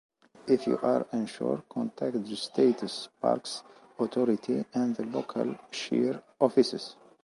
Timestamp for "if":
0.47-0.65